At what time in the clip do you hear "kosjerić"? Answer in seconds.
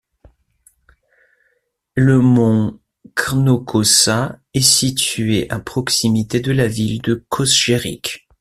7.29-8.27